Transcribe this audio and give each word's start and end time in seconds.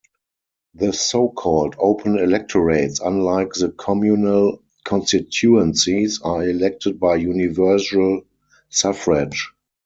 The 0.73 0.93
so-called 0.93 1.75
"Open 1.77 2.17
electorates", 2.17 2.99
unlike 3.01 3.53
the 3.53 3.69
"communal 3.69 4.63
constituencies", 4.83 6.19
are 6.23 6.41
elected 6.43 6.99
by 6.99 7.17
universal 7.17 8.23
suffrage. 8.69 9.51